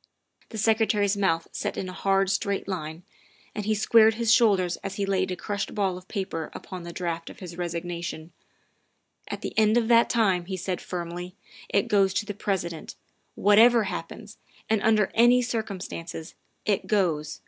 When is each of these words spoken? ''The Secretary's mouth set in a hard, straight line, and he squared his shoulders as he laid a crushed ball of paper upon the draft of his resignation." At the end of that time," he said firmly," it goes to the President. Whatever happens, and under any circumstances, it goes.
''The 0.48 0.56
Secretary's 0.56 1.14
mouth 1.14 1.46
set 1.52 1.76
in 1.76 1.90
a 1.90 1.92
hard, 1.92 2.30
straight 2.30 2.66
line, 2.66 3.02
and 3.54 3.66
he 3.66 3.74
squared 3.74 4.14
his 4.14 4.32
shoulders 4.32 4.78
as 4.78 4.94
he 4.94 5.04
laid 5.04 5.30
a 5.30 5.36
crushed 5.36 5.74
ball 5.74 5.98
of 5.98 6.08
paper 6.08 6.48
upon 6.54 6.84
the 6.84 6.92
draft 6.94 7.28
of 7.28 7.40
his 7.40 7.58
resignation." 7.58 8.32
At 9.30 9.42
the 9.42 9.52
end 9.58 9.76
of 9.76 9.88
that 9.88 10.08
time," 10.08 10.46
he 10.46 10.56
said 10.56 10.80
firmly," 10.80 11.36
it 11.68 11.86
goes 11.86 12.14
to 12.14 12.24
the 12.24 12.32
President. 12.32 12.94
Whatever 13.34 13.82
happens, 13.84 14.38
and 14.70 14.80
under 14.80 15.10
any 15.12 15.42
circumstances, 15.42 16.34
it 16.64 16.86
goes. 16.86 17.42